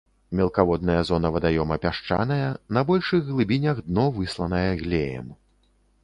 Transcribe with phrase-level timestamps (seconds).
[0.37, 5.29] Мелкаводная зона вадаёма пясчаная, на большых глыбінях дно высланае глеем.